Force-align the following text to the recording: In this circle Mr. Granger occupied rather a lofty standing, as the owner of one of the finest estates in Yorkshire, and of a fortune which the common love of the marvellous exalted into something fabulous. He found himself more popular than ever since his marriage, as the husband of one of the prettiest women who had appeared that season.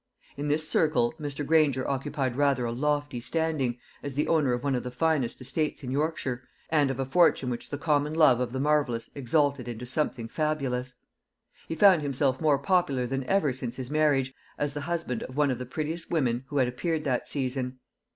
In 0.35 0.47
this 0.47 0.67
circle 0.67 1.13
Mr. 1.19 1.45
Granger 1.45 1.87
occupied 1.87 2.35
rather 2.35 2.65
a 2.65 2.71
lofty 2.71 3.21
standing, 3.21 3.77
as 4.01 4.15
the 4.15 4.27
owner 4.27 4.51
of 4.51 4.63
one 4.63 4.73
of 4.73 4.81
the 4.81 4.89
finest 4.89 5.39
estates 5.41 5.83
in 5.83 5.91
Yorkshire, 5.91 6.41
and 6.71 6.89
of 6.89 6.97
a 6.97 7.05
fortune 7.05 7.51
which 7.51 7.69
the 7.69 7.77
common 7.77 8.15
love 8.15 8.39
of 8.39 8.51
the 8.51 8.59
marvellous 8.59 9.11
exalted 9.13 9.67
into 9.67 9.85
something 9.85 10.27
fabulous. 10.27 10.95
He 11.67 11.75
found 11.75 12.01
himself 12.01 12.41
more 12.41 12.57
popular 12.57 13.05
than 13.05 13.23
ever 13.25 13.53
since 13.53 13.75
his 13.75 13.91
marriage, 13.91 14.33
as 14.57 14.73
the 14.73 14.81
husband 14.81 15.21
of 15.21 15.37
one 15.37 15.51
of 15.51 15.59
the 15.59 15.67
prettiest 15.67 16.09
women 16.09 16.45
who 16.47 16.57
had 16.57 16.67
appeared 16.67 17.03
that 17.03 17.27
season. 17.27 17.77